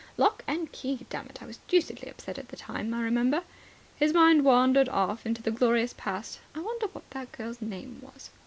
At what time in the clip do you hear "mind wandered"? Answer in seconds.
4.15-4.89